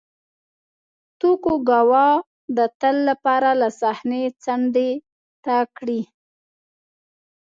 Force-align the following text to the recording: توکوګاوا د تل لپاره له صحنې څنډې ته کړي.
توکوګاوا 1.19 2.07
د 2.57 2.59
تل 2.79 2.95
لپاره 3.09 3.49
له 3.61 3.69
صحنې 3.79 4.23
څنډې 4.43 4.91
ته 5.43 5.55
کړي. 5.77 6.01